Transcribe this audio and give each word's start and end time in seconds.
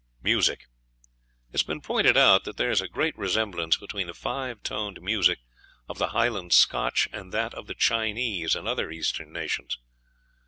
Music. 0.23 0.61
It 1.49 1.51
has 1.51 1.61
been 1.61 1.79
pointed 1.79 2.17
out 2.17 2.43
that 2.45 2.57
there 2.57 2.71
is 2.71 2.81
great 2.81 3.15
resemblance 3.19 3.77
between 3.77 4.07
the 4.07 4.15
five 4.15 4.63
toned 4.63 4.99
music 4.99 5.37
of 5.87 5.99
the 5.99 6.07
Highland 6.07 6.53
Scotch 6.53 7.07
and 7.13 7.31
that 7.31 7.53
of 7.53 7.67
the 7.67 7.75
Chinese 7.75 8.55
and 8.55 8.67
other 8.67 8.89
Eastern 8.89 9.31
nations. 9.31 9.77